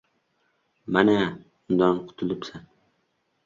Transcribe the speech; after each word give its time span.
Mana, 0.93 1.17
undan 1.69 1.95
qutulibsan. 2.07 2.63